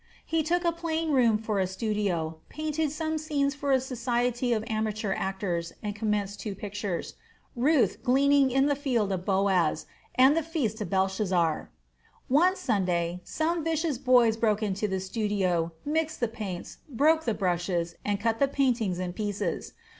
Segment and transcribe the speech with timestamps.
[0.25, 4.63] He took a plain room for a studio, painted some scenes for a society of
[4.65, 7.13] amateur actors, and commenced two pictures,
[7.55, 9.85] Ruth gleaning in the field of Boaz,
[10.15, 11.69] and the feast of Belshazzar.
[12.29, 17.93] One Sunday, some vicious boys broke into the studio, mixed the paints, broke the brushes,
[18.03, 19.73] and cut the paintings in pieces.